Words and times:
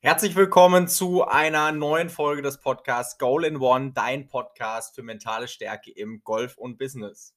Herzlich 0.00 0.36
willkommen 0.36 0.86
zu 0.86 1.24
einer 1.24 1.72
neuen 1.72 2.08
Folge 2.08 2.40
des 2.40 2.60
Podcasts 2.60 3.18
Goal 3.18 3.44
in 3.44 3.56
One, 3.56 3.90
dein 3.92 4.28
Podcast 4.28 4.94
für 4.94 5.02
mentale 5.02 5.48
Stärke 5.48 5.90
im 5.90 6.22
Golf 6.22 6.56
und 6.56 6.78
Business. 6.78 7.34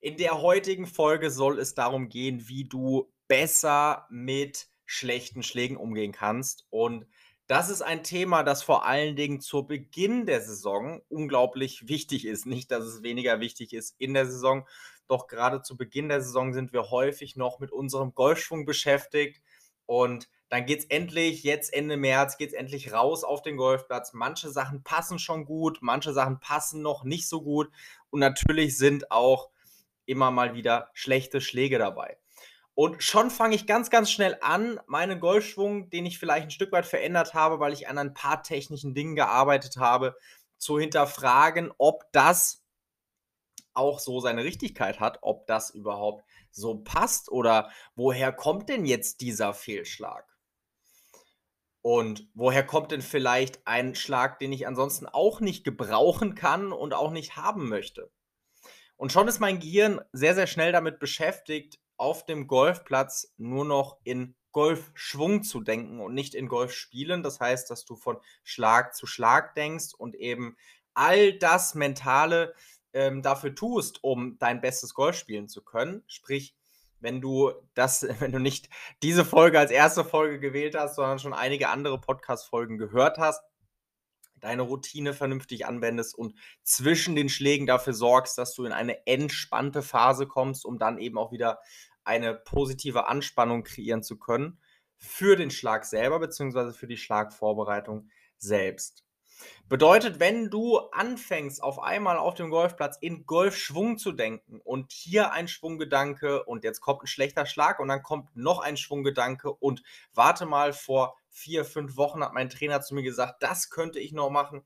In 0.00 0.16
der 0.16 0.40
heutigen 0.40 0.86
Folge 0.86 1.30
soll 1.30 1.58
es 1.58 1.74
darum 1.74 2.08
gehen, 2.08 2.48
wie 2.48 2.64
du 2.64 3.12
besser 3.28 4.06
mit 4.08 4.68
schlechten 4.86 5.42
Schlägen 5.42 5.76
umgehen 5.76 6.12
kannst. 6.12 6.66
Und 6.70 7.06
das 7.48 7.68
ist 7.68 7.82
ein 7.82 8.02
Thema, 8.02 8.44
das 8.44 8.62
vor 8.62 8.86
allen 8.86 9.14
Dingen 9.14 9.42
zu 9.42 9.66
Beginn 9.66 10.24
der 10.24 10.40
Saison 10.40 11.02
unglaublich 11.10 11.86
wichtig 11.86 12.24
ist. 12.24 12.46
Nicht, 12.46 12.70
dass 12.70 12.84
es 12.84 13.02
weniger 13.02 13.40
wichtig 13.40 13.74
ist 13.74 13.94
in 13.98 14.14
der 14.14 14.24
Saison, 14.24 14.66
doch 15.06 15.26
gerade 15.26 15.60
zu 15.60 15.76
Beginn 15.76 16.08
der 16.08 16.22
Saison 16.22 16.54
sind 16.54 16.72
wir 16.72 16.90
häufig 16.90 17.36
noch 17.36 17.58
mit 17.58 17.72
unserem 17.72 18.14
Golfschwung 18.14 18.64
beschäftigt 18.64 19.42
und 19.84 20.30
dann 20.48 20.64
geht 20.64 20.80
es 20.80 20.84
endlich, 20.86 21.42
jetzt 21.42 21.72
Ende 21.72 21.96
März, 21.96 22.38
geht 22.38 22.50
es 22.50 22.54
endlich 22.54 22.92
raus 22.92 23.22
auf 23.22 23.42
den 23.42 23.56
Golfplatz. 23.56 24.14
Manche 24.14 24.50
Sachen 24.50 24.82
passen 24.82 25.18
schon 25.18 25.44
gut, 25.44 25.78
manche 25.82 26.12
Sachen 26.12 26.40
passen 26.40 26.80
noch 26.80 27.04
nicht 27.04 27.28
so 27.28 27.42
gut. 27.42 27.70
Und 28.10 28.20
natürlich 28.20 28.78
sind 28.78 29.10
auch 29.10 29.50
immer 30.06 30.30
mal 30.30 30.54
wieder 30.54 30.90
schlechte 30.94 31.40
Schläge 31.40 31.78
dabei. 31.78 32.18
Und 32.74 33.02
schon 33.02 33.30
fange 33.30 33.56
ich 33.56 33.66
ganz, 33.66 33.90
ganz 33.90 34.10
schnell 34.10 34.38
an, 34.40 34.80
meinen 34.86 35.20
Golfschwung, 35.20 35.90
den 35.90 36.06
ich 36.06 36.18
vielleicht 36.18 36.46
ein 36.46 36.50
Stück 36.52 36.72
weit 36.72 36.86
verändert 36.86 37.34
habe, 37.34 37.60
weil 37.60 37.72
ich 37.72 37.88
an 37.88 37.98
ein 37.98 38.14
paar 38.14 38.42
technischen 38.42 38.94
Dingen 38.94 39.16
gearbeitet 39.16 39.76
habe, 39.76 40.16
zu 40.58 40.78
hinterfragen, 40.78 41.72
ob 41.76 42.04
das 42.12 42.64
auch 43.74 43.98
so 43.98 44.20
seine 44.20 44.44
Richtigkeit 44.44 45.00
hat, 45.00 45.18
ob 45.22 45.46
das 45.46 45.70
überhaupt 45.70 46.24
so 46.50 46.78
passt 46.78 47.30
oder 47.30 47.70
woher 47.94 48.32
kommt 48.32 48.68
denn 48.68 48.86
jetzt 48.86 49.20
dieser 49.20 49.54
Fehlschlag? 49.54 50.37
Und 51.88 52.28
woher 52.34 52.66
kommt 52.66 52.92
denn 52.92 53.00
vielleicht 53.00 53.66
ein 53.66 53.94
Schlag, 53.94 54.38
den 54.38 54.52
ich 54.52 54.66
ansonsten 54.66 55.06
auch 55.06 55.40
nicht 55.40 55.64
gebrauchen 55.64 56.34
kann 56.34 56.70
und 56.70 56.92
auch 56.92 57.10
nicht 57.10 57.36
haben 57.36 57.66
möchte? 57.70 58.10
Und 58.98 59.10
schon 59.10 59.26
ist 59.26 59.40
mein 59.40 59.58
Gehirn 59.58 59.98
sehr, 60.12 60.34
sehr 60.34 60.46
schnell 60.46 60.70
damit 60.70 60.98
beschäftigt, 60.98 61.80
auf 61.96 62.26
dem 62.26 62.46
Golfplatz 62.46 63.32
nur 63.38 63.64
noch 63.64 63.96
in 64.04 64.34
Golfschwung 64.52 65.44
zu 65.44 65.62
denken 65.62 66.00
und 66.00 66.12
nicht 66.12 66.34
in 66.34 66.48
Golfspielen. 66.48 67.22
Das 67.22 67.40
heißt, 67.40 67.70
dass 67.70 67.86
du 67.86 67.96
von 67.96 68.18
Schlag 68.42 68.94
zu 68.94 69.06
Schlag 69.06 69.54
denkst 69.54 69.94
und 69.96 70.14
eben 70.14 70.58
all 70.92 71.38
das 71.38 71.74
Mentale 71.74 72.52
ähm, 72.92 73.22
dafür 73.22 73.54
tust, 73.54 74.04
um 74.04 74.36
dein 74.38 74.60
bestes 74.60 74.92
Golf 74.92 75.16
spielen 75.16 75.48
zu 75.48 75.64
können. 75.64 76.02
Sprich, 76.06 76.54
wenn 77.00 77.20
du 77.20 77.52
das, 77.74 78.06
wenn 78.20 78.32
du 78.32 78.38
nicht 78.38 78.68
diese 79.02 79.24
Folge 79.24 79.58
als 79.58 79.70
erste 79.70 80.04
Folge 80.04 80.40
gewählt 80.40 80.76
hast, 80.76 80.96
sondern 80.96 81.18
schon 81.18 81.34
einige 81.34 81.68
andere 81.68 82.00
Podcast-Folgen 82.00 82.78
gehört 82.78 83.18
hast, 83.18 83.42
deine 84.36 84.62
Routine 84.62 85.14
vernünftig 85.14 85.66
anwendest 85.66 86.16
und 86.16 86.34
zwischen 86.62 87.16
den 87.16 87.28
Schlägen 87.28 87.66
dafür 87.66 87.92
sorgst, 87.92 88.38
dass 88.38 88.54
du 88.54 88.64
in 88.64 88.72
eine 88.72 89.06
entspannte 89.06 89.82
Phase 89.82 90.26
kommst, 90.26 90.64
um 90.64 90.78
dann 90.78 90.98
eben 90.98 91.18
auch 91.18 91.32
wieder 91.32 91.58
eine 92.04 92.34
positive 92.34 93.08
Anspannung 93.08 93.64
kreieren 93.64 94.02
zu 94.02 94.18
können 94.18 94.58
für 94.96 95.36
den 95.36 95.50
Schlag 95.50 95.84
selber, 95.84 96.18
beziehungsweise 96.18 96.72
für 96.72 96.86
die 96.86 96.96
Schlagvorbereitung 96.96 98.10
selbst. 98.36 99.04
Bedeutet, 99.68 100.18
wenn 100.18 100.50
du 100.50 100.78
anfängst, 100.78 101.62
auf 101.62 101.78
einmal 101.78 102.16
auf 102.16 102.34
dem 102.34 102.50
Golfplatz 102.50 102.96
in 103.00 103.26
Golfschwung 103.26 103.98
zu 103.98 104.12
denken 104.12 104.60
und 104.64 104.92
hier 104.92 105.32
ein 105.32 105.46
Schwunggedanke 105.46 106.44
und 106.44 106.64
jetzt 106.64 106.80
kommt 106.80 107.02
ein 107.02 107.06
schlechter 107.06 107.44
Schlag 107.46 107.78
und 107.78 107.88
dann 107.88 108.02
kommt 108.02 108.34
noch 108.34 108.60
ein 108.60 108.76
Schwunggedanke 108.76 109.52
und 109.52 109.82
warte 110.14 110.46
mal, 110.46 110.72
vor 110.72 111.16
vier, 111.30 111.64
fünf 111.64 111.96
Wochen 111.96 112.24
hat 112.24 112.32
mein 112.32 112.50
Trainer 112.50 112.80
zu 112.80 112.94
mir 112.94 113.02
gesagt, 113.02 113.42
das 113.42 113.70
könnte 113.70 114.00
ich 114.00 114.12
noch 114.12 114.30
machen. 114.30 114.62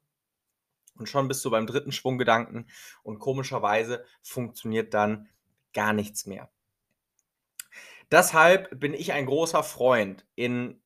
Und 0.96 1.08
schon 1.08 1.28
bist 1.28 1.44
du 1.44 1.50
beim 1.50 1.66
dritten 1.66 1.92
Schwunggedanken 1.92 2.68
und 3.02 3.18
komischerweise 3.18 4.04
funktioniert 4.22 4.94
dann 4.94 5.28
gar 5.72 5.92
nichts 5.92 6.26
mehr. 6.26 6.50
Deshalb 8.10 8.78
bin 8.78 8.92
ich 8.92 9.12
ein 9.12 9.26
großer 9.26 9.62
Freund 9.62 10.26
in 10.34 10.82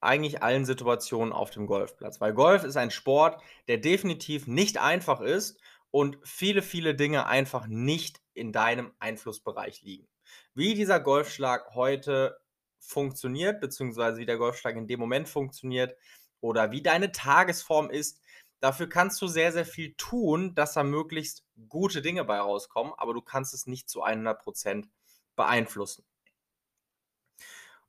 eigentlich 0.00 0.42
allen 0.42 0.64
Situationen 0.64 1.32
auf 1.32 1.50
dem 1.50 1.66
Golfplatz. 1.66 2.20
Weil 2.20 2.34
Golf 2.34 2.64
ist 2.64 2.76
ein 2.76 2.90
Sport, 2.90 3.42
der 3.68 3.78
definitiv 3.78 4.46
nicht 4.46 4.78
einfach 4.78 5.20
ist 5.20 5.58
und 5.90 6.18
viele, 6.22 6.62
viele 6.62 6.94
Dinge 6.94 7.26
einfach 7.26 7.66
nicht 7.66 8.20
in 8.34 8.52
deinem 8.52 8.92
Einflussbereich 8.98 9.82
liegen. 9.82 10.06
Wie 10.54 10.74
dieser 10.74 11.00
Golfschlag 11.00 11.74
heute 11.74 12.38
funktioniert, 12.78 13.60
beziehungsweise 13.60 14.18
wie 14.18 14.26
der 14.26 14.38
Golfschlag 14.38 14.76
in 14.76 14.86
dem 14.86 15.00
Moment 15.00 15.28
funktioniert 15.28 15.96
oder 16.40 16.70
wie 16.70 16.82
deine 16.82 17.12
Tagesform 17.12 17.90
ist, 17.90 18.20
dafür 18.60 18.88
kannst 18.88 19.20
du 19.22 19.26
sehr, 19.26 19.52
sehr 19.52 19.66
viel 19.66 19.94
tun, 19.94 20.54
dass 20.54 20.74
da 20.74 20.82
möglichst 20.82 21.44
gute 21.68 22.02
Dinge 22.02 22.24
bei 22.24 22.38
rauskommen, 22.38 22.92
aber 22.96 23.14
du 23.14 23.22
kannst 23.22 23.54
es 23.54 23.66
nicht 23.66 23.88
zu 23.88 24.04
100% 24.04 24.88
beeinflussen. 25.34 26.04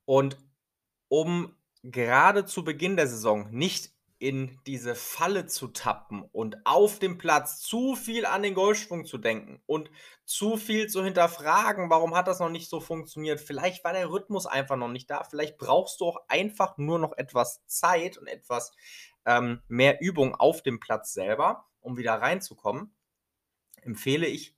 Und 0.04 0.38
um 1.08 1.57
gerade 1.82 2.44
zu 2.44 2.64
Beginn 2.64 2.96
der 2.96 3.06
Saison 3.06 3.50
nicht 3.50 3.92
in 4.18 4.58
diese 4.66 4.96
Falle 4.96 5.46
zu 5.46 5.68
tappen 5.68 6.22
und 6.32 6.56
auf 6.64 6.98
dem 6.98 7.18
Platz 7.18 7.60
zu 7.60 7.94
viel 7.94 8.26
an 8.26 8.42
den 8.42 8.54
Golfschwung 8.54 9.04
zu 9.04 9.16
denken 9.16 9.62
und 9.66 9.90
zu 10.24 10.56
viel 10.56 10.88
zu 10.88 11.04
hinterfragen, 11.04 11.88
warum 11.88 12.16
hat 12.16 12.26
das 12.26 12.40
noch 12.40 12.48
nicht 12.48 12.68
so 12.68 12.80
funktioniert? 12.80 13.40
Vielleicht 13.40 13.84
war 13.84 13.92
der 13.92 14.10
Rhythmus 14.10 14.46
einfach 14.46 14.76
noch 14.76 14.88
nicht 14.88 15.08
da. 15.08 15.22
Vielleicht 15.22 15.56
brauchst 15.56 16.00
du 16.00 16.06
auch 16.06 16.18
einfach 16.26 16.78
nur 16.78 16.98
noch 16.98 17.16
etwas 17.16 17.64
Zeit 17.66 18.18
und 18.18 18.26
etwas 18.26 18.72
ähm, 19.24 19.62
mehr 19.68 20.00
Übung 20.00 20.34
auf 20.34 20.62
dem 20.62 20.80
Platz 20.80 21.12
selber, 21.12 21.66
um 21.80 21.96
wieder 21.96 22.14
reinzukommen. 22.14 22.92
Empfehle 23.82 24.26
ich, 24.26 24.56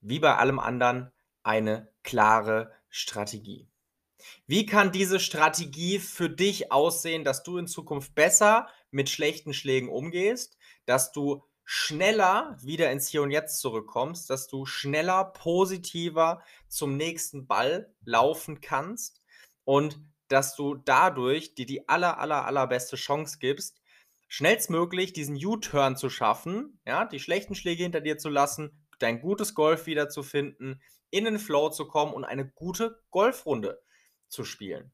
wie 0.00 0.18
bei 0.18 0.36
allem 0.36 0.58
anderen, 0.58 1.12
eine 1.42 1.90
klare 2.02 2.72
Strategie. 2.90 3.71
Wie 4.46 4.66
kann 4.66 4.92
diese 4.92 5.20
Strategie 5.20 5.98
für 5.98 6.30
dich 6.30 6.72
aussehen, 6.72 7.24
dass 7.24 7.42
du 7.42 7.58
in 7.58 7.66
Zukunft 7.66 8.14
besser 8.14 8.68
mit 8.90 9.08
schlechten 9.08 9.54
Schlägen 9.54 9.88
umgehst, 9.88 10.56
dass 10.86 11.12
du 11.12 11.42
schneller 11.64 12.56
wieder 12.60 12.90
ins 12.90 13.08
Hier 13.08 13.22
und 13.22 13.30
Jetzt 13.30 13.60
zurückkommst, 13.60 14.28
dass 14.28 14.46
du 14.46 14.66
schneller, 14.66 15.24
positiver 15.24 16.42
zum 16.68 16.96
nächsten 16.96 17.46
Ball 17.46 17.94
laufen 18.04 18.60
kannst 18.60 19.22
und 19.64 20.00
dass 20.28 20.56
du 20.56 20.74
dadurch 20.74 21.54
dir 21.54 21.66
die 21.66 21.88
aller, 21.88 22.18
aller, 22.18 22.46
allerbeste 22.46 22.96
Chance 22.96 23.38
gibst, 23.38 23.80
schnellstmöglich 24.28 25.12
diesen 25.12 25.36
U-Turn 25.36 25.96
zu 25.96 26.08
schaffen, 26.08 26.80
ja, 26.86 27.04
die 27.04 27.20
schlechten 27.20 27.54
Schläge 27.54 27.82
hinter 27.82 28.00
dir 28.00 28.18
zu 28.18 28.28
lassen, 28.28 28.86
dein 28.98 29.20
gutes 29.20 29.54
Golf 29.54 29.86
wiederzufinden, 29.86 30.80
in 31.10 31.24
den 31.24 31.38
Flow 31.38 31.68
zu 31.68 31.86
kommen 31.86 32.14
und 32.14 32.24
eine 32.24 32.48
gute 32.48 33.02
Golfrunde 33.10 33.82
zu 34.32 34.44
spielen. 34.44 34.92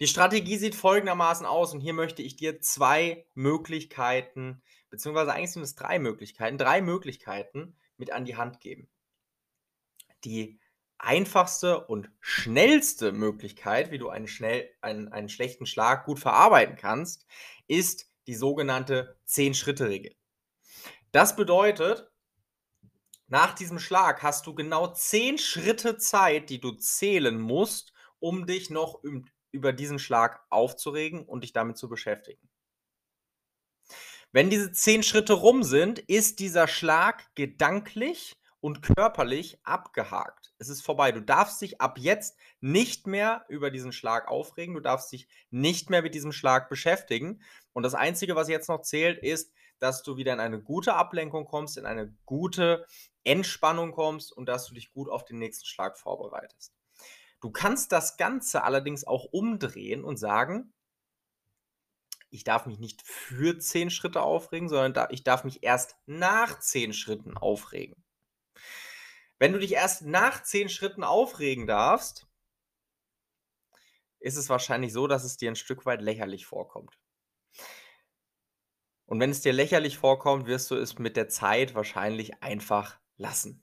Die 0.00 0.08
Strategie 0.08 0.56
sieht 0.56 0.74
folgendermaßen 0.74 1.46
aus 1.46 1.72
und 1.72 1.80
hier 1.80 1.92
möchte 1.92 2.22
ich 2.22 2.34
dir 2.34 2.60
zwei 2.60 3.26
Möglichkeiten, 3.34 4.62
beziehungsweise 4.90 5.32
eigentlich 5.32 5.52
sind 5.52 5.62
es 5.62 5.76
drei 5.76 5.98
Möglichkeiten, 5.98 6.58
drei 6.58 6.80
Möglichkeiten 6.80 7.76
mit 7.98 8.10
an 8.10 8.24
die 8.24 8.36
Hand 8.36 8.60
geben. 8.60 8.88
Die 10.24 10.58
einfachste 10.98 11.86
und 11.86 12.10
schnellste 12.20 13.12
Möglichkeit, 13.12 13.90
wie 13.90 13.98
du 13.98 14.08
einen, 14.08 14.28
schnell, 14.28 14.68
einen, 14.80 15.08
einen 15.12 15.28
schlechten 15.28 15.66
Schlag 15.66 16.04
gut 16.06 16.18
verarbeiten 16.18 16.76
kannst, 16.76 17.26
ist 17.66 18.10
die 18.26 18.34
sogenannte 18.34 19.18
10-Schritte-Regel. 19.28 20.14
Das 21.10 21.36
bedeutet, 21.36 22.10
nach 23.32 23.54
diesem 23.54 23.78
Schlag 23.78 24.22
hast 24.22 24.46
du 24.46 24.54
genau 24.54 24.88
zehn 24.88 25.38
Schritte 25.38 25.96
Zeit, 25.96 26.50
die 26.50 26.60
du 26.60 26.72
zählen 26.72 27.40
musst, 27.40 27.94
um 28.20 28.46
dich 28.46 28.68
noch 28.68 29.02
über 29.52 29.72
diesen 29.72 29.98
Schlag 29.98 30.44
aufzuregen 30.50 31.24
und 31.24 31.42
dich 31.42 31.54
damit 31.54 31.78
zu 31.78 31.88
beschäftigen. 31.88 32.46
Wenn 34.32 34.50
diese 34.50 34.70
zehn 34.70 35.02
Schritte 35.02 35.32
rum 35.32 35.62
sind, 35.62 35.98
ist 35.98 36.40
dieser 36.40 36.68
Schlag 36.68 37.34
gedanklich 37.34 38.36
und 38.60 38.82
körperlich 38.82 39.58
abgehakt. 39.64 40.52
Es 40.58 40.68
ist 40.68 40.82
vorbei. 40.82 41.10
Du 41.10 41.22
darfst 41.22 41.60
dich 41.62 41.80
ab 41.80 41.96
jetzt 41.98 42.36
nicht 42.60 43.06
mehr 43.06 43.46
über 43.48 43.70
diesen 43.70 43.92
Schlag 43.92 44.28
aufregen. 44.28 44.74
Du 44.74 44.80
darfst 44.80 45.10
dich 45.10 45.26
nicht 45.50 45.88
mehr 45.88 46.02
mit 46.02 46.14
diesem 46.14 46.32
Schlag 46.32 46.68
beschäftigen. 46.68 47.42
Und 47.72 47.82
das 47.82 47.94
Einzige, 47.94 48.36
was 48.36 48.50
jetzt 48.50 48.68
noch 48.68 48.82
zählt, 48.82 49.22
ist, 49.22 49.52
dass 49.78 50.04
du 50.04 50.16
wieder 50.16 50.32
in 50.32 50.38
eine 50.38 50.60
gute 50.60 50.94
Ablenkung 50.94 51.44
kommst, 51.44 51.76
in 51.76 51.86
eine 51.86 52.14
gute 52.24 52.86
Entspannung 53.24 53.92
kommst 53.92 54.32
und 54.32 54.46
dass 54.46 54.66
du 54.66 54.74
dich 54.74 54.92
gut 54.92 55.08
auf 55.08 55.24
den 55.24 55.38
nächsten 55.38 55.66
Schlag 55.66 55.98
vorbereitest. 55.98 56.72
Du 57.40 57.50
kannst 57.50 57.92
das 57.92 58.16
Ganze 58.16 58.62
allerdings 58.62 59.04
auch 59.04 59.24
umdrehen 59.24 60.04
und 60.04 60.16
sagen, 60.16 60.72
ich 62.30 62.44
darf 62.44 62.66
mich 62.66 62.78
nicht 62.78 63.02
für 63.02 63.58
zehn 63.58 63.90
Schritte 63.90 64.22
aufregen, 64.22 64.68
sondern 64.68 65.08
ich 65.10 65.22
darf 65.22 65.44
mich 65.44 65.62
erst 65.62 65.96
nach 66.06 66.60
zehn 66.60 66.92
Schritten 66.92 67.36
aufregen. 67.36 68.02
Wenn 69.38 69.52
du 69.52 69.58
dich 69.58 69.72
erst 69.72 70.02
nach 70.02 70.42
zehn 70.42 70.68
Schritten 70.68 71.04
aufregen 71.04 71.66
darfst, 71.66 72.26
ist 74.20 74.36
es 74.36 74.48
wahrscheinlich 74.48 74.92
so, 74.92 75.08
dass 75.08 75.24
es 75.24 75.36
dir 75.36 75.50
ein 75.50 75.56
Stück 75.56 75.84
weit 75.84 76.00
lächerlich 76.00 76.46
vorkommt. 76.46 76.96
Und 79.04 79.20
wenn 79.20 79.30
es 79.30 79.42
dir 79.42 79.52
lächerlich 79.52 79.98
vorkommt, 79.98 80.46
wirst 80.46 80.70
du 80.70 80.76
es 80.76 80.98
mit 80.98 81.16
der 81.16 81.28
Zeit 81.28 81.74
wahrscheinlich 81.74 82.42
einfach 82.42 83.01
lassen. 83.16 83.62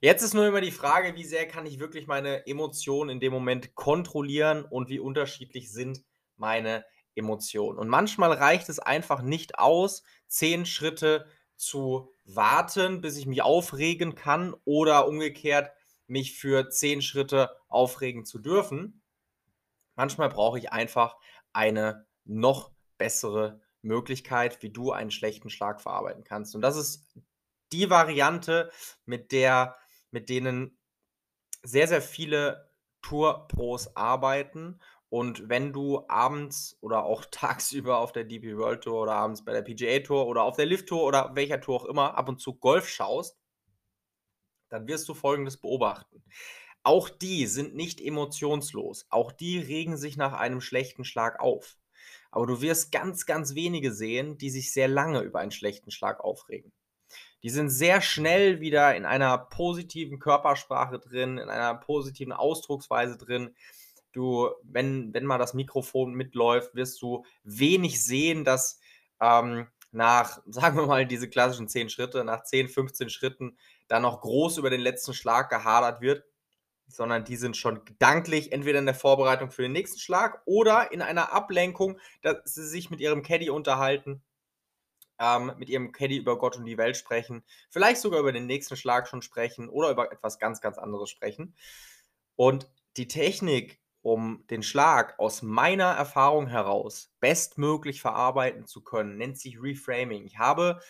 Jetzt 0.00 0.22
ist 0.22 0.34
nur 0.34 0.46
immer 0.46 0.60
die 0.60 0.72
Frage, 0.72 1.14
wie 1.14 1.24
sehr 1.24 1.46
kann 1.46 1.66
ich 1.66 1.78
wirklich 1.78 2.06
meine 2.06 2.46
Emotionen 2.46 3.10
in 3.10 3.20
dem 3.20 3.32
Moment 3.32 3.74
kontrollieren 3.74 4.64
und 4.64 4.88
wie 4.88 4.98
unterschiedlich 4.98 5.72
sind 5.72 6.04
meine 6.36 6.84
Emotionen. 7.14 7.78
Und 7.78 7.88
manchmal 7.88 8.32
reicht 8.32 8.68
es 8.68 8.78
einfach 8.78 9.22
nicht 9.22 9.58
aus, 9.58 10.02
zehn 10.26 10.66
Schritte 10.66 11.26
zu 11.56 12.12
warten, 12.24 13.00
bis 13.00 13.16
ich 13.16 13.26
mich 13.26 13.42
aufregen 13.42 14.14
kann 14.14 14.54
oder 14.64 15.06
umgekehrt 15.06 15.70
mich 16.06 16.36
für 16.36 16.70
zehn 16.70 17.02
Schritte 17.02 17.56
aufregen 17.68 18.24
zu 18.24 18.38
dürfen. 18.38 19.02
Manchmal 19.94 20.28
brauche 20.28 20.58
ich 20.58 20.72
einfach 20.72 21.16
eine 21.52 22.06
noch 22.24 22.72
bessere 22.98 23.60
Möglichkeit, 23.82 24.62
wie 24.62 24.70
du 24.70 24.92
einen 24.92 25.10
schlechten 25.10 25.50
Schlag 25.50 25.80
verarbeiten 25.80 26.24
kannst. 26.24 26.54
Und 26.54 26.62
das 26.62 26.76
ist 26.76 27.06
die 27.72 27.90
Variante, 27.90 28.70
mit 29.04 29.32
der, 29.32 29.76
mit 30.10 30.28
denen 30.28 30.78
sehr, 31.62 31.88
sehr 31.88 32.02
viele 32.02 32.70
Tour-Pros 33.02 33.96
arbeiten. 33.96 34.80
Und 35.08 35.48
wenn 35.48 35.72
du 35.72 36.04
abends 36.08 36.78
oder 36.80 37.04
auch 37.04 37.24
tagsüber 37.30 37.98
auf 37.98 38.12
der 38.12 38.24
DP 38.24 38.56
World 38.56 38.84
Tour 38.84 39.02
oder 39.02 39.14
abends 39.14 39.44
bei 39.44 39.52
der 39.52 39.62
PGA 39.62 40.00
Tour 40.00 40.26
oder 40.26 40.42
auf 40.42 40.56
der 40.56 40.66
Lift 40.66 40.88
Tour 40.88 41.02
oder 41.04 41.34
welcher 41.34 41.60
Tour 41.60 41.82
auch 41.82 41.84
immer 41.86 42.16
ab 42.16 42.28
und 42.28 42.40
zu 42.40 42.54
Golf 42.54 42.88
schaust, 42.88 43.38
dann 44.68 44.86
wirst 44.86 45.08
du 45.08 45.14
Folgendes 45.14 45.56
beobachten. 45.56 46.22
Auch 46.82 47.08
die 47.08 47.46
sind 47.46 47.74
nicht 47.74 48.00
emotionslos. 48.00 49.06
Auch 49.10 49.32
die 49.32 49.58
regen 49.58 49.96
sich 49.96 50.16
nach 50.16 50.32
einem 50.32 50.60
schlechten 50.60 51.04
Schlag 51.04 51.40
auf. 51.40 51.76
Aber 52.30 52.46
du 52.46 52.62
wirst 52.62 52.92
ganz, 52.92 53.26
ganz 53.26 53.54
wenige 53.54 53.92
sehen, 53.92 54.38
die 54.38 54.50
sich 54.50 54.72
sehr 54.72 54.88
lange 54.88 55.20
über 55.20 55.40
einen 55.40 55.50
schlechten 55.50 55.90
Schlag 55.90 56.20
aufregen. 56.20 56.72
Die 57.42 57.50
sind 57.50 57.70
sehr 57.70 58.00
schnell 58.00 58.60
wieder 58.60 58.94
in 58.96 59.04
einer 59.04 59.38
positiven 59.38 60.18
Körpersprache 60.18 60.98
drin, 60.98 61.38
in 61.38 61.48
einer 61.48 61.74
positiven 61.74 62.32
Ausdrucksweise 62.32 63.16
drin. 63.16 63.54
Du, 64.12 64.50
wenn, 64.62 65.14
wenn 65.14 65.24
mal 65.24 65.38
das 65.38 65.54
Mikrofon 65.54 66.14
mitläuft, 66.14 66.74
wirst 66.74 67.00
du 67.00 67.24
wenig 67.44 68.04
sehen, 68.04 68.44
dass 68.44 68.80
ähm, 69.20 69.68
nach, 69.92 70.40
sagen 70.46 70.76
wir 70.76 70.86
mal, 70.86 71.06
diese 71.06 71.28
klassischen 71.28 71.68
10 71.68 71.90
Schritte, 71.90 72.24
nach 72.24 72.42
10, 72.42 72.68
15 72.68 73.10
Schritten 73.10 73.56
da 73.88 74.00
noch 74.00 74.20
groß 74.20 74.58
über 74.58 74.70
den 74.70 74.80
letzten 74.80 75.14
Schlag 75.14 75.50
gehadert 75.50 76.00
wird 76.00 76.24
sondern 76.92 77.24
die 77.24 77.36
sind 77.36 77.56
schon 77.56 77.84
gedanklich 77.84 78.52
entweder 78.52 78.78
in 78.78 78.86
der 78.86 78.94
Vorbereitung 78.94 79.50
für 79.50 79.62
den 79.62 79.72
nächsten 79.72 79.98
Schlag 79.98 80.42
oder 80.44 80.92
in 80.92 81.02
einer 81.02 81.32
Ablenkung, 81.32 81.98
dass 82.22 82.36
sie 82.44 82.66
sich 82.66 82.90
mit 82.90 83.00
ihrem 83.00 83.22
Caddy 83.22 83.50
unterhalten, 83.50 84.22
ähm, 85.20 85.52
mit 85.58 85.68
ihrem 85.68 85.92
Caddy 85.92 86.16
über 86.16 86.38
Gott 86.38 86.56
und 86.56 86.64
die 86.64 86.78
Welt 86.78 86.96
sprechen, 86.96 87.44
vielleicht 87.68 88.00
sogar 88.00 88.20
über 88.20 88.32
den 88.32 88.46
nächsten 88.46 88.76
Schlag 88.76 89.06
schon 89.06 89.22
sprechen 89.22 89.68
oder 89.68 89.90
über 89.90 90.10
etwas 90.10 90.38
ganz, 90.38 90.60
ganz 90.60 90.78
anderes 90.78 91.10
sprechen. 91.10 91.54
Und 92.34 92.68
die 92.96 93.06
Technik, 93.06 93.80
um 94.02 94.44
den 94.48 94.62
Schlag 94.62 95.18
aus 95.18 95.42
meiner 95.42 95.90
Erfahrung 95.90 96.46
heraus 96.46 97.12
bestmöglich 97.20 98.00
verarbeiten 98.00 98.66
zu 98.66 98.82
können, 98.82 99.18
nennt 99.18 99.38
sich 99.38 99.62
Reframing. 99.62 100.24
Ich 100.24 100.38
habe 100.38 100.80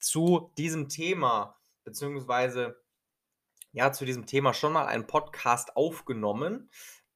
zu 0.00 0.52
diesem 0.58 0.88
Thema 0.88 1.56
beziehungsweise 1.84 2.82
ja 3.72 3.92
zu 3.92 4.04
diesem 4.04 4.26
Thema 4.26 4.52
schon 4.52 4.72
mal 4.72 4.86
einen 4.86 5.06
Podcast 5.06 5.76
aufgenommen, 5.76 6.70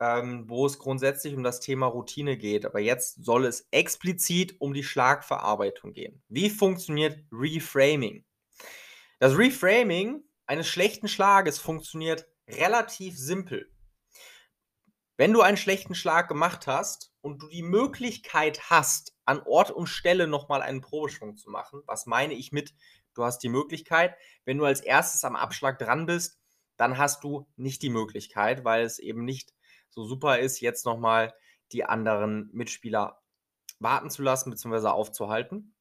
ähm, 0.05 0.49
wo 0.49 0.67
es 0.67 0.79
grundsätzlich 0.79 1.35
um 1.35 1.43
das 1.43 1.61
Thema 1.61 1.87
Routine 1.87 2.37
geht. 2.37 2.67
Aber 2.67 2.79
jetzt 2.79 3.25
soll 3.25 3.47
es 3.47 3.67
explizit 3.71 4.61
um 4.61 4.75
die 4.75 4.85
Schlagverarbeitung 4.85 5.93
gehen. 5.93 6.23
Wie 6.29 6.51
funktioniert 6.51 7.25
Reframing? 7.33 8.25
Das 9.19 9.39
Reframing 9.39 10.23
eines 10.47 10.69
schlechten 10.69 11.09
Schlages 11.09 11.59
funktioniert 11.59 12.27
relativ 12.49 13.17
simpel. 13.17 13.71
Wenn 15.17 15.33
du 15.33 15.41
einen 15.41 15.56
schlechten 15.56 15.95
Schlag 15.95 16.29
gemacht 16.29 16.67
hast 16.67 17.12
und 17.23 17.41
du 17.41 17.49
die 17.49 17.62
Möglichkeit 17.62 18.69
hast, 18.69 19.15
an 19.25 19.41
Ort 19.47 19.71
und 19.71 19.87
Stelle 19.87 20.27
nochmal 20.27 20.61
einen 20.61 20.83
Probeschwung 20.83 21.37
zu 21.37 21.49
machen, 21.49 21.83
was 21.87 22.05
meine 22.05 22.35
ich 22.35 22.53
mit, 22.53 22.75
du 23.15 23.25
hast 23.25 23.39
die 23.39 23.49
Möglichkeit, 23.49 24.17
wenn 24.45 24.59
du 24.59 24.65
als 24.67 24.81
erstes 24.81 25.25
am 25.25 25.37
Abschlag 25.37 25.79
dran 25.79 26.05
bist, 26.05 26.39
dann 26.77 26.99
hast 26.99 27.25
du 27.25 27.47
nicht 27.56 27.81
die 27.83 27.91
Möglichkeit, 27.91 28.65
weil 28.65 28.85
es 28.85 28.99
eben 28.99 29.25
nicht 29.25 29.55
so 29.94 30.05
super 30.05 30.38
ist, 30.38 30.61
jetzt 30.61 30.85
nochmal 30.85 31.35
die 31.73 31.85
anderen 31.85 32.50
Mitspieler 32.52 33.23
warten 33.79 34.11
zu 34.11 34.23
lassen 34.23 34.50
bzw. 34.50 34.88
aufzuhalten. 34.88 35.75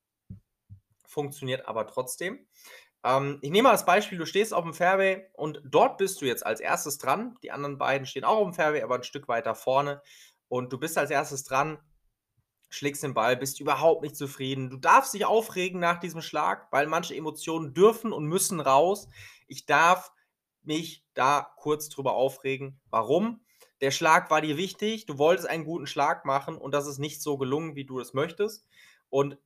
Funktioniert 1.06 1.68
aber 1.68 1.88
trotzdem. 1.88 2.48
Ähm, 3.04 3.40
ich 3.42 3.52
nehme 3.52 3.68
mal 3.68 3.72
das 3.74 3.86
Beispiel, 3.86 4.18
du 4.18 4.26
stehst 4.26 4.54
auf 4.54 4.64
dem 4.64 4.74
Fairway 4.74 5.28
und 5.34 5.62
dort 5.66 5.98
bist 5.98 6.22
du 6.22 6.26
jetzt 6.26 6.46
als 6.46 6.60
erstes 6.60 6.98
dran. 6.98 7.38
Die 7.44 7.52
anderen 7.52 7.78
beiden 7.78 8.08
stehen 8.08 8.24
auch 8.24 8.38
auf 8.38 8.48
dem 8.48 8.54
Fairway, 8.54 8.82
aber 8.82 8.96
ein 8.96 9.04
Stück 9.04 9.28
weiter 9.28 9.56
vorne. 9.56 10.02
Und 10.48 10.72
du 10.72 10.78
bist 10.78 10.98
als 10.98 11.12
erstes 11.12 11.44
dran, 11.44 11.80
schlägst 12.70 13.04
den 13.04 13.14
Ball, 13.14 13.38
bist 13.38 13.60
überhaupt 13.60 14.02
nicht 14.02 14.16
zufrieden. 14.16 14.70
Du 14.70 14.78
darfst 14.78 15.14
dich 15.14 15.26
aufregen 15.26 15.80
nach 15.80 16.00
diesem 16.00 16.22
Schlag, 16.22 16.72
weil 16.72 16.88
manche 16.88 17.16
Emotionen 17.16 17.74
dürfen 17.74 18.14
und 18.14 18.26
müssen 18.26 18.60
raus. 18.60 19.08
Ich 19.48 19.66
darf 19.66 20.12
mich 20.64 21.06
da 21.14 21.54
kurz 21.58 21.90
drüber 21.90 22.14
aufregen. 22.14 22.80
Warum? 22.90 23.42
Der 23.82 23.92
Schlag 23.92 24.30
war 24.30 24.42
dir 24.42 24.58
wichtig, 24.58 25.06
du 25.06 25.18
wolltest 25.18 25.50
einen 25.50 25.66
guten 25.66 25.88
Schlag 25.88 26.26
machen 26.26 26.58
und 26.58 26.74
das 26.74 26.88
ist 26.88 27.00
nicht 27.00 27.22
so 27.22 27.38
gelungen, 27.38 27.76
wie 27.76 27.86
du 27.86 28.00
es 28.00 28.14
möchtest. 28.14 28.66
Und 29.10 29.38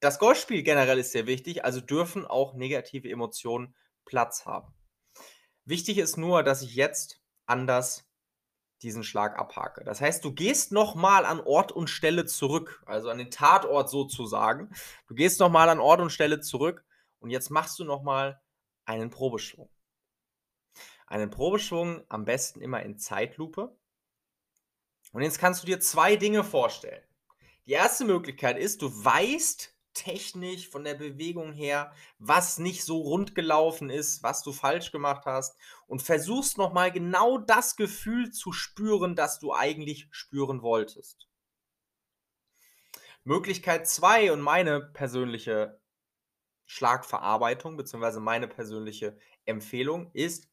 das 0.00 0.18
Golfspiel 0.18 0.62
generell 0.62 0.98
ist 0.98 1.12
sehr 1.12 1.26
wichtig, 1.26 1.64
also 1.64 1.80
dürfen 1.80 2.26
auch 2.26 2.54
negative 2.54 3.08
Emotionen 3.08 3.74
Platz 4.04 4.44
haben. 4.44 4.74
Wichtig 5.64 5.98
ist 5.98 6.16
nur, 6.16 6.42
dass 6.42 6.62
ich 6.62 6.74
jetzt 6.74 7.20
anders 7.46 8.08
diesen 8.82 9.02
Schlag 9.02 9.38
abhake. 9.38 9.84
Das 9.84 10.00
heißt, 10.00 10.24
du 10.24 10.32
gehst 10.32 10.70
nochmal 10.70 11.24
an 11.24 11.40
Ort 11.40 11.72
und 11.72 11.88
Stelle 11.88 12.26
zurück, 12.26 12.82
also 12.86 13.08
an 13.08 13.18
den 13.18 13.30
Tatort 13.30 13.88
sozusagen. 13.88 14.70
Du 15.06 15.14
gehst 15.14 15.40
nochmal 15.40 15.68
an 15.68 15.80
Ort 15.80 16.00
und 16.00 16.10
Stelle 16.10 16.40
zurück 16.40 16.84
und 17.18 17.30
jetzt 17.30 17.50
machst 17.50 17.78
du 17.78 17.84
nochmal 17.84 18.40
einen 18.84 19.10
Probeschwung. 19.10 19.70
Einen 21.06 21.30
Probeschwung 21.30 22.04
am 22.08 22.24
besten 22.24 22.60
immer 22.60 22.82
in 22.82 22.98
Zeitlupe. 22.98 23.76
Und 25.12 25.22
jetzt 25.22 25.38
kannst 25.38 25.62
du 25.62 25.66
dir 25.66 25.80
zwei 25.80 26.16
Dinge 26.16 26.44
vorstellen. 26.44 27.02
Die 27.66 27.72
erste 27.72 28.04
Möglichkeit 28.04 28.58
ist, 28.58 28.82
du 28.82 29.04
weißt 29.04 29.76
technisch 29.96 30.68
von 30.68 30.84
der 30.84 30.94
Bewegung 30.94 31.52
her, 31.52 31.92
was 32.18 32.58
nicht 32.58 32.84
so 32.84 32.98
rund 33.00 33.34
gelaufen 33.34 33.88
ist, 33.88 34.22
was 34.22 34.42
du 34.42 34.52
falsch 34.52 34.92
gemacht 34.92 35.24
hast 35.24 35.56
und 35.86 36.02
versuchst 36.02 36.58
nochmal 36.58 36.92
genau 36.92 37.38
das 37.38 37.76
Gefühl 37.76 38.30
zu 38.30 38.52
spüren, 38.52 39.16
das 39.16 39.38
du 39.38 39.54
eigentlich 39.54 40.06
spüren 40.10 40.60
wolltest. 40.60 41.28
Möglichkeit 43.24 43.88
2 43.88 44.32
und 44.32 44.40
meine 44.40 44.80
persönliche 44.80 45.80
Schlagverarbeitung 46.66 47.76
bzw. 47.76 48.20
meine 48.20 48.48
persönliche 48.48 49.16
Empfehlung 49.46 50.10
ist, 50.12 50.48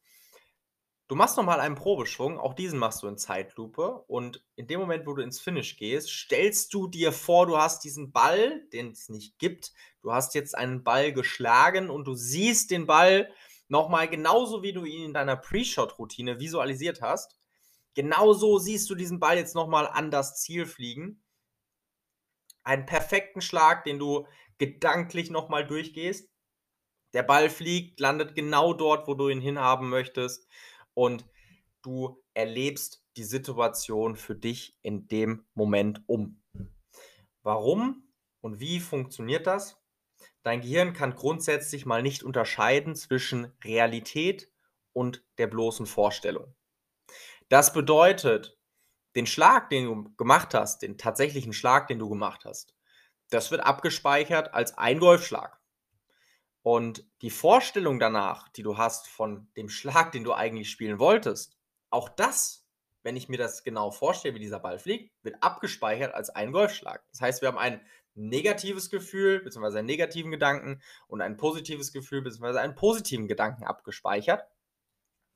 Du 1.06 1.16
machst 1.16 1.36
nochmal 1.36 1.60
einen 1.60 1.74
Probeschwung, 1.74 2.38
auch 2.38 2.54
diesen 2.54 2.78
machst 2.78 3.02
du 3.02 3.08
in 3.08 3.18
Zeitlupe 3.18 4.04
und 4.06 4.42
in 4.56 4.66
dem 4.66 4.80
Moment, 4.80 5.06
wo 5.06 5.12
du 5.12 5.22
ins 5.22 5.38
Finish 5.38 5.76
gehst, 5.76 6.08
stellst 6.08 6.72
du 6.72 6.88
dir 6.88 7.12
vor, 7.12 7.46
du 7.46 7.58
hast 7.58 7.84
diesen 7.84 8.10
Ball, 8.10 8.66
den 8.72 8.92
es 8.92 9.10
nicht 9.10 9.38
gibt. 9.38 9.72
Du 10.00 10.12
hast 10.12 10.34
jetzt 10.34 10.56
einen 10.56 10.82
Ball 10.82 11.12
geschlagen 11.12 11.90
und 11.90 12.06
du 12.06 12.14
siehst 12.14 12.70
den 12.70 12.86
Ball 12.86 13.30
nochmal 13.68 14.08
genauso, 14.08 14.62
wie 14.62 14.72
du 14.72 14.86
ihn 14.86 15.04
in 15.04 15.12
deiner 15.12 15.36
Pre-Shot-Routine 15.36 16.40
visualisiert 16.40 17.02
hast. 17.02 17.38
Genauso 17.92 18.58
siehst 18.58 18.88
du 18.88 18.94
diesen 18.94 19.20
Ball 19.20 19.36
jetzt 19.36 19.54
nochmal 19.54 19.86
an 19.86 20.10
das 20.10 20.40
Ziel 20.40 20.64
fliegen. 20.64 21.22
Einen 22.62 22.86
perfekten 22.86 23.42
Schlag, 23.42 23.84
den 23.84 23.98
du 23.98 24.26
gedanklich 24.56 25.30
nochmal 25.30 25.66
durchgehst. 25.66 26.30
Der 27.12 27.22
Ball 27.22 27.50
fliegt, 27.50 28.00
landet 28.00 28.34
genau 28.34 28.72
dort, 28.72 29.06
wo 29.06 29.12
du 29.12 29.28
ihn 29.28 29.42
hinhaben 29.42 29.90
möchtest 29.90 30.48
und 30.94 31.26
du 31.82 32.22
erlebst 32.32 33.04
die 33.16 33.24
Situation 33.24 34.16
für 34.16 34.34
dich 34.34 34.78
in 34.82 35.06
dem 35.08 35.46
Moment 35.54 36.02
um. 36.06 36.42
Warum 37.42 38.08
und 38.40 38.60
wie 38.60 38.80
funktioniert 38.80 39.46
das? 39.46 39.80
Dein 40.42 40.60
Gehirn 40.60 40.92
kann 40.92 41.14
grundsätzlich 41.14 41.86
mal 41.86 42.02
nicht 42.02 42.22
unterscheiden 42.22 42.96
zwischen 42.96 43.52
Realität 43.62 44.50
und 44.92 45.24
der 45.38 45.46
bloßen 45.46 45.86
Vorstellung. 45.86 46.54
Das 47.48 47.72
bedeutet, 47.72 48.58
den 49.14 49.26
Schlag, 49.26 49.70
den 49.70 49.84
du 49.84 50.14
gemacht 50.16 50.54
hast, 50.54 50.82
den 50.82 50.98
tatsächlichen 50.98 51.52
Schlag, 51.52 51.88
den 51.88 51.98
du 51.98 52.08
gemacht 52.08 52.44
hast, 52.44 52.74
das 53.30 53.50
wird 53.50 53.62
abgespeichert 53.62 54.52
als 54.54 54.76
ein 54.76 54.98
Golfschlag. 54.98 55.60
Und 56.64 57.06
die 57.22 57.30
Vorstellung 57.30 58.00
danach, 58.00 58.48
die 58.48 58.64
du 58.64 58.76
hast 58.76 59.06
von 59.06 59.46
dem 59.56 59.68
Schlag, 59.68 60.10
den 60.10 60.24
du 60.24 60.32
eigentlich 60.32 60.70
spielen 60.70 60.98
wolltest, 60.98 61.56
auch 61.90 62.08
das 62.08 62.64
wenn 63.04 63.16
ich 63.16 63.28
mir 63.28 63.36
das 63.36 63.62
genau 63.62 63.90
vorstelle, 63.90 64.34
wie 64.34 64.40
dieser 64.40 64.58
Ball 64.58 64.78
fliegt, 64.78 65.12
wird 65.22 65.36
abgespeichert 65.42 66.14
als 66.14 66.30
ein 66.30 66.52
Golfschlag. 66.52 67.04
Das 67.12 67.20
heißt, 67.20 67.42
wir 67.42 67.48
haben 67.48 67.58
ein 67.58 67.80
negatives 68.14 68.90
Gefühl 68.90 69.40
bzw. 69.40 69.78
einen 69.78 69.86
negativen 69.86 70.30
Gedanken 70.30 70.80
und 71.06 71.20
ein 71.20 71.36
positives 71.36 71.92
Gefühl 71.92 72.22
bzw. 72.22 72.58
einen 72.58 72.74
positiven 72.74 73.28
Gedanken 73.28 73.64
abgespeichert. 73.64 74.48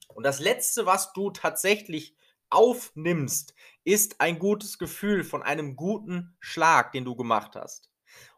Und 0.09 0.25
das 0.25 0.41
Letzte, 0.41 0.87
was 0.87 1.13
du 1.13 1.31
tatsächlich 1.31 2.17
aufnimmst, 2.49 3.55
ist 3.85 4.23
ein 4.23 4.39
gutes 4.39 4.79
Gefühl 4.79 5.23
von 5.23 5.43
einem 5.43 5.77
guten 5.77 6.37
Schlag, 6.41 6.93
den 6.93 7.05
du 7.05 7.15
gemacht 7.15 7.55
hast. 7.55 7.91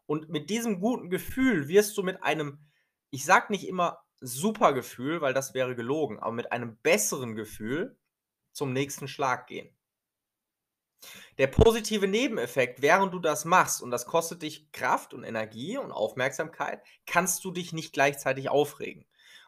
Und 0.05 0.27
mit 0.27 0.49
diesem 0.49 0.81
guten 0.81 1.09
Gefühl 1.09 1.69
wirst 1.69 1.97
du 1.97 2.03
mit 2.03 2.21
einem, 2.21 2.59
ich 3.11 3.25
sag 3.25 3.49
nicht 3.49 3.67
immer 3.67 4.03
super 4.19 4.73
Gefühl, 4.73 5.21
weil 5.21 5.33
das 5.33 5.53
wäre 5.53 5.75
gelogen, 5.75 6.19
aber 6.19 6.31
mit 6.31 6.51
einem 6.51 6.77
besseren 6.77 7.35
Gefühl 7.35 7.97
zum 8.53 8.73
nächsten 8.73 9.07
Schlag 9.07 9.47
gehen. 9.47 9.75
Der 11.37 11.47
positive 11.47 12.07
Nebeneffekt, 12.07 12.81
während 12.81 13.13
du 13.13 13.19
das 13.19 13.45
machst, 13.45 13.81
und 13.81 13.91
das 13.91 14.05
kostet 14.05 14.43
dich 14.43 14.71
Kraft 14.71 15.13
und 15.13 15.23
Energie 15.23 15.77
und 15.77 15.91
Aufmerksamkeit, 15.91 16.83
kannst 17.05 17.43
du 17.43 17.51
dich 17.51 17.73
nicht 17.73 17.93
gleichzeitig 17.93 18.49
aufregen. 18.49 19.05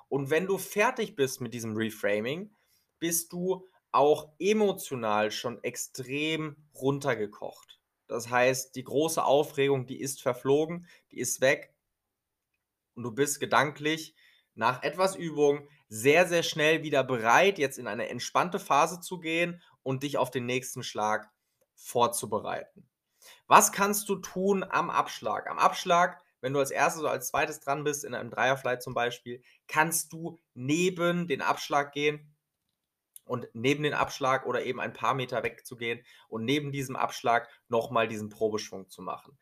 Und 0.09 0.29
wenn 0.29 0.47
du 0.47 0.57
fertig 0.57 1.15
bist 1.15 1.41
mit 1.41 1.53
diesem 1.53 1.75
Reframing, 1.75 2.55
bist 2.99 3.33
du 3.33 3.67
auch 3.91 4.31
emotional 4.39 5.29
schon 5.29 5.63
extrem 5.63 6.55
runtergekocht. 6.73 7.79
Das 8.07 8.29
heißt, 8.29 8.75
die 8.75 8.83
große 8.83 9.23
Aufregung, 9.23 9.85
die 9.85 10.01
ist 10.01 10.21
verflogen, 10.21 10.87
die 11.11 11.19
ist 11.19 11.41
weg 11.41 11.72
und 12.95 13.03
du 13.03 13.11
bist 13.11 13.39
gedanklich 13.39 14.15
nach 14.55 14.83
etwas 14.83 15.15
Übung 15.15 15.67
sehr, 15.89 16.27
sehr 16.27 16.43
schnell 16.43 16.83
wieder 16.83 17.03
bereit, 17.03 17.57
jetzt 17.57 17.77
in 17.77 17.87
eine 17.87 18.09
entspannte 18.09 18.59
Phase 18.59 18.99
zu 18.99 19.19
gehen 19.19 19.61
und 19.83 20.03
dich 20.03 20.17
auf 20.17 20.31
den 20.31 20.45
nächsten 20.45 20.83
Schlag 20.83 21.29
vorzubereiten. 21.75 22.87
Was 23.47 23.71
kannst 23.71 24.09
du 24.09 24.15
tun 24.15 24.63
am 24.63 24.89
Abschlag? 24.89 25.49
Am 25.49 25.57
Abschlag, 25.57 26.21
wenn 26.41 26.53
du 26.53 26.59
als 26.59 26.71
erstes 26.71 27.01
oder 27.01 27.11
als 27.11 27.29
zweites 27.29 27.59
dran 27.59 27.83
bist, 27.83 28.03
in 28.03 28.13
einem 28.13 28.29
Dreierflight 28.29 28.81
zum 28.81 28.93
Beispiel, 28.93 29.41
kannst 29.67 30.11
du 30.13 30.39
neben 30.53 31.27
den 31.27 31.41
Abschlag 31.41 31.93
gehen 31.93 32.35
und 33.25 33.47
neben 33.53 33.83
den 33.83 33.93
Abschlag 33.93 34.45
oder 34.45 34.63
eben 34.65 34.79
ein 34.79 34.93
paar 34.93 35.13
Meter 35.13 35.43
wegzugehen 35.43 36.03
und 36.27 36.43
neben 36.43 36.71
diesem 36.71 36.95
Abschlag 36.95 37.49
nochmal 37.69 38.07
diesen 38.07 38.29
Probeschwung 38.29 38.89
zu 38.89 39.01
machen. 39.01 39.37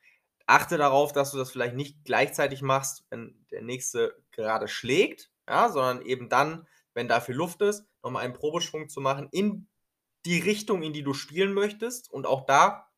Achte 0.52 0.78
darauf, 0.78 1.14
dass 1.14 1.32
du 1.32 1.38
das 1.38 1.50
vielleicht 1.50 1.76
nicht 1.76 2.04
gleichzeitig 2.04 2.62
machst, 2.62 3.06
wenn 3.10 3.46
der 3.52 3.62
nächste 3.62 4.22
gerade 4.32 4.68
schlägt, 4.68 5.32
ja, 5.48 5.70
sondern 5.70 6.02
eben 6.02 6.28
dann, 6.28 6.68
wenn 6.94 7.08
dafür 7.08 7.36
Luft 7.36 7.62
ist, 7.62 7.86
nochmal 8.04 8.26
einen 8.26 8.34
Probeschwung 8.34 8.90
zu 8.90 9.00
machen 9.00 9.30
in 9.32 9.70
die 10.26 10.40
Richtung, 10.40 10.84
in 10.84 10.92
die 10.92 11.04
du 11.04 11.14
spielen 11.14 11.54
möchtest. 11.54 12.12
Und 12.12 12.28
auch 12.28 12.46
da 12.46 12.92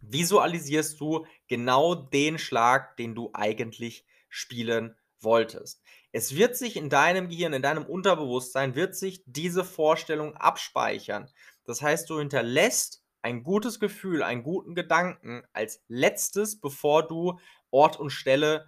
visualisierst 0.00 0.98
du 0.98 1.26
genau 1.46 1.94
den 1.94 2.38
Schlag, 2.38 2.96
den 2.96 3.14
du 3.14 3.28
eigentlich 3.34 4.06
spielen 4.30 4.96
wolltest. 5.20 5.82
Es 6.12 6.34
wird 6.34 6.56
sich 6.56 6.76
in 6.76 6.88
deinem 6.88 7.28
Gehirn, 7.28 7.52
in 7.52 7.60
deinem 7.60 7.84
Unterbewusstsein, 7.84 8.74
wird 8.74 8.96
sich 8.96 9.22
diese 9.26 9.62
Vorstellung 9.62 10.34
abspeichern. 10.36 11.28
Das 11.64 11.82
heißt, 11.82 12.08
du 12.08 12.18
hinterlässt 12.18 13.04
ein 13.28 13.42
gutes 13.42 13.78
Gefühl, 13.78 14.22
einen 14.22 14.42
guten 14.42 14.74
Gedanken 14.74 15.42
als 15.52 15.82
letztes, 15.86 16.58
bevor 16.58 17.06
du 17.06 17.38
Ort 17.70 18.00
und 18.00 18.08
Stelle 18.08 18.66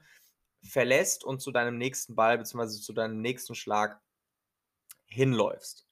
verlässt 0.62 1.24
und 1.24 1.40
zu 1.40 1.50
deinem 1.50 1.78
nächsten 1.78 2.14
Ball 2.14 2.36
bzw. 2.36 2.78
zu 2.78 2.92
deinem 2.92 3.22
nächsten 3.22 3.54
Schlag 3.54 4.02
hinläufst. 5.06 5.86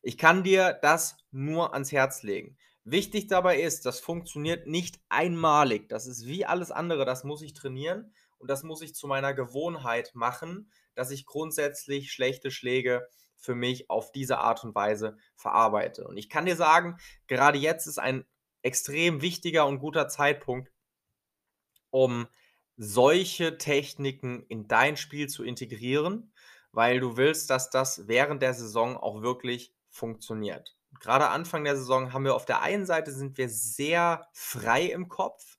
Ich 0.00 0.16
kann 0.16 0.42
dir 0.42 0.72
das 0.72 1.18
nur 1.32 1.74
ans 1.74 1.92
Herz 1.92 2.22
legen. 2.22 2.56
Wichtig 2.84 3.26
dabei 3.26 3.60
ist, 3.60 3.84
das 3.84 4.00
funktioniert 4.00 4.66
nicht 4.66 4.98
einmalig. 5.10 5.90
Das 5.90 6.06
ist 6.06 6.26
wie 6.26 6.46
alles 6.46 6.70
andere, 6.70 7.04
das 7.04 7.24
muss 7.24 7.42
ich 7.42 7.52
trainieren 7.52 8.14
und 8.38 8.48
das 8.48 8.62
muss 8.62 8.80
ich 8.80 8.94
zu 8.94 9.06
meiner 9.06 9.34
Gewohnheit 9.34 10.14
machen, 10.14 10.72
dass 10.94 11.10
ich 11.10 11.26
grundsätzlich 11.26 12.10
schlechte 12.10 12.50
Schläge 12.50 13.06
für 13.44 13.54
mich 13.54 13.90
auf 13.90 14.10
diese 14.12 14.38
Art 14.38 14.64
und 14.64 14.74
Weise 14.74 15.16
verarbeite. 15.36 16.06
Und 16.06 16.16
ich 16.16 16.30
kann 16.30 16.46
dir 16.46 16.56
sagen, 16.56 16.96
gerade 17.26 17.58
jetzt 17.58 17.86
ist 17.86 17.98
ein 17.98 18.24
extrem 18.62 19.20
wichtiger 19.20 19.66
und 19.66 19.78
guter 19.78 20.08
Zeitpunkt, 20.08 20.72
um 21.90 22.26
solche 22.76 23.58
Techniken 23.58 24.44
in 24.48 24.66
dein 24.66 24.96
Spiel 24.96 25.28
zu 25.28 25.44
integrieren, 25.44 26.32
weil 26.72 26.98
du 26.98 27.16
willst, 27.16 27.50
dass 27.50 27.70
das 27.70 28.08
während 28.08 28.42
der 28.42 28.54
Saison 28.54 28.96
auch 28.96 29.22
wirklich 29.22 29.72
funktioniert. 29.88 30.76
Gerade 31.00 31.28
Anfang 31.28 31.64
der 31.64 31.76
Saison 31.76 32.12
haben 32.12 32.24
wir 32.24 32.34
auf 32.34 32.46
der 32.46 32.62
einen 32.62 32.86
Seite 32.86 33.12
sind 33.12 33.36
wir 33.38 33.48
sehr 33.48 34.26
frei 34.32 34.86
im 34.86 35.08
Kopf, 35.08 35.58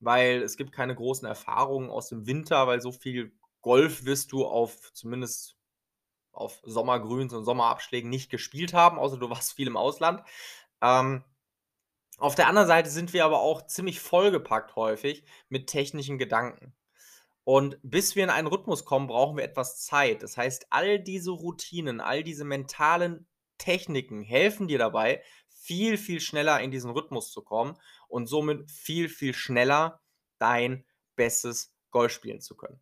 weil 0.00 0.42
es 0.42 0.56
gibt 0.56 0.72
keine 0.72 0.94
großen 0.94 1.26
Erfahrungen 1.28 1.90
aus 1.90 2.08
dem 2.08 2.26
Winter, 2.26 2.66
weil 2.66 2.80
so 2.80 2.92
viel 2.92 3.32
Golf 3.60 4.04
wirst 4.04 4.32
du 4.32 4.44
auf 4.44 4.92
zumindest 4.92 5.56
auf 6.36 6.60
Sommergrüns 6.64 7.32
und 7.32 7.44
Sommerabschlägen 7.44 8.10
nicht 8.10 8.30
gespielt 8.30 8.74
haben, 8.74 8.98
außer 8.98 9.18
du 9.18 9.30
warst 9.30 9.54
viel 9.54 9.66
im 9.66 9.76
Ausland. 9.76 10.22
Ähm, 10.82 11.24
auf 12.18 12.34
der 12.34 12.48
anderen 12.48 12.68
Seite 12.68 12.88
sind 12.90 13.12
wir 13.12 13.24
aber 13.24 13.40
auch 13.40 13.66
ziemlich 13.66 14.00
vollgepackt 14.00 14.76
häufig 14.76 15.24
mit 15.48 15.66
technischen 15.66 16.18
Gedanken. 16.18 16.74
Und 17.44 17.78
bis 17.82 18.16
wir 18.16 18.24
in 18.24 18.30
einen 18.30 18.48
Rhythmus 18.48 18.84
kommen, 18.84 19.06
brauchen 19.06 19.36
wir 19.36 19.44
etwas 19.44 19.84
Zeit. 19.84 20.22
Das 20.22 20.36
heißt, 20.36 20.66
all 20.70 20.98
diese 20.98 21.30
Routinen, 21.30 22.00
all 22.00 22.24
diese 22.24 22.44
mentalen 22.44 23.28
Techniken 23.58 24.22
helfen 24.22 24.66
dir 24.66 24.78
dabei, 24.78 25.22
viel, 25.48 25.98
viel 25.98 26.20
schneller 26.20 26.60
in 26.60 26.70
diesen 26.70 26.90
Rhythmus 26.90 27.30
zu 27.30 27.42
kommen 27.42 27.76
und 28.08 28.26
somit 28.26 28.70
viel, 28.70 29.08
viel 29.08 29.34
schneller 29.34 30.00
dein 30.38 30.84
bestes 31.16 31.74
Golf 31.90 32.12
spielen 32.12 32.40
zu 32.40 32.56
können. 32.56 32.80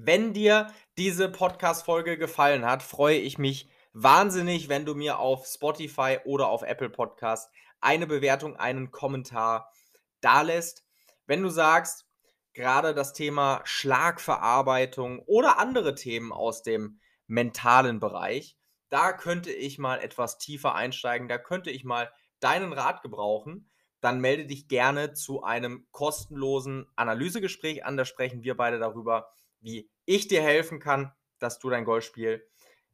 Wenn 0.00 0.32
dir 0.32 0.72
diese 0.96 1.28
Podcast-Folge 1.28 2.18
gefallen 2.18 2.64
hat, 2.64 2.84
freue 2.84 3.18
ich 3.18 3.36
mich 3.36 3.68
wahnsinnig, 3.92 4.68
wenn 4.68 4.86
du 4.86 4.94
mir 4.94 5.18
auf 5.18 5.44
Spotify 5.44 6.18
oder 6.24 6.50
auf 6.50 6.62
Apple 6.62 6.88
Podcast 6.88 7.50
eine 7.80 8.06
Bewertung, 8.06 8.54
einen 8.54 8.92
Kommentar 8.92 9.72
dalässt. 10.20 10.86
Wenn 11.26 11.42
du 11.42 11.48
sagst, 11.48 12.06
gerade 12.52 12.94
das 12.94 13.12
Thema 13.12 13.60
Schlagverarbeitung 13.64 15.18
oder 15.26 15.58
andere 15.58 15.96
Themen 15.96 16.32
aus 16.32 16.62
dem 16.62 17.00
mentalen 17.26 17.98
Bereich, 17.98 18.56
da 18.90 19.12
könnte 19.12 19.50
ich 19.50 19.80
mal 19.80 19.98
etwas 19.98 20.38
tiefer 20.38 20.76
einsteigen, 20.76 21.26
da 21.26 21.38
könnte 21.38 21.72
ich 21.72 21.82
mal 21.82 22.08
deinen 22.38 22.72
Rat 22.72 23.02
gebrauchen, 23.02 23.68
dann 24.00 24.20
melde 24.20 24.46
dich 24.46 24.68
gerne 24.68 25.12
zu 25.14 25.42
einem 25.42 25.88
kostenlosen 25.90 26.86
Analysegespräch 26.94 27.84
an. 27.84 27.96
Da 27.96 28.04
sprechen 28.04 28.44
wir 28.44 28.56
beide 28.56 28.78
darüber, 28.78 29.32
wie 29.60 29.90
ich 30.04 30.28
dir 30.28 30.42
helfen 30.42 30.80
kann, 30.80 31.12
dass 31.38 31.58
du 31.58 31.70
dein 31.70 31.84
Golfspiel 31.84 32.46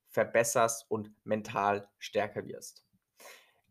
verbesserst 0.08 0.86
und 0.88 1.10
mental 1.24 1.88
stärker 1.98 2.46
wirst. 2.46 2.84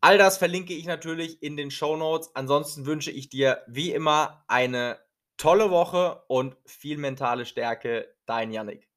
All 0.02 0.18
das 0.18 0.38
verlinke 0.38 0.74
ich 0.74 0.86
natürlich 0.86 1.42
in 1.42 1.56
den 1.56 1.72
Show 1.72 1.96
Notes. 1.96 2.36
Ansonsten 2.36 2.86
wünsche 2.86 3.12
ich 3.12 3.30
dir 3.30 3.64
wie 3.68 3.94
immer 3.94 4.44
eine 4.48 5.00
tolle 5.38 5.72
Woche 5.72 6.24
und 6.28 6.58
viel 6.66 6.98
mentale 6.98 7.46
Stärke. 7.46 8.14
Dein 8.26 8.52
Yannick. 8.52 8.93